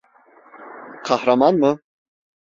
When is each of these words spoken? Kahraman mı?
Kahraman 1.03 1.55
mı? 1.57 1.79